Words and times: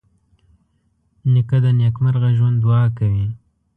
نیکه 1.31 1.57
د 1.63 1.65
نېکمرغه 1.79 2.29
ژوند 2.37 2.55
دعا 2.63 2.83
کوي. 2.97 3.25